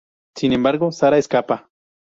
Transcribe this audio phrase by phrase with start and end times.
[0.35, 1.69] Sin embargo, Sara escapa.